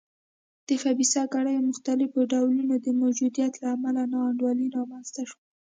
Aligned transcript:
د 0.67 0.69
خبیثه 0.83 1.23
کړۍ 1.33 1.57
مختلفو 1.69 2.19
ډولونو 2.33 2.75
د 2.85 2.87
موجودیت 3.01 3.53
له 3.61 3.67
امله 3.75 4.03
نا 4.11 4.19
انډولي 4.29 4.67
رامنځته 4.77 5.21
شوه. 5.29 5.41